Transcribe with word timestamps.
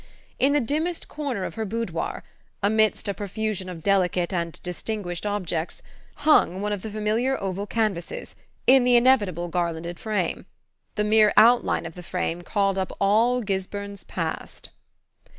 In 0.39 0.53
the 0.53 0.59
dimmest 0.59 1.07
corner 1.07 1.43
of 1.43 1.53
her 1.53 1.63
boudoir, 1.63 2.23
amid 2.63 3.07
a 3.07 3.13
profusion 3.13 3.69
of 3.69 3.83
delicate 3.83 4.33
and 4.33 4.59
distinguished 4.63 5.27
objects, 5.27 5.83
hung 6.15 6.59
one 6.59 6.73
of 6.73 6.81
the 6.81 6.89
familiar 6.89 7.39
oval 7.39 7.67
canvases, 7.67 8.35
in 8.65 8.83
the 8.83 8.95
inevitable 8.95 9.47
garlanded 9.47 9.99
frame. 9.99 10.47
The 10.95 11.03
mere 11.03 11.31
outline 11.37 11.85
of 11.85 11.93
the 11.93 12.01
frame 12.01 12.41
called 12.41 12.79
up 12.79 12.97
all 12.99 13.41
Gisburn's 13.43 14.03
past! 14.03 14.71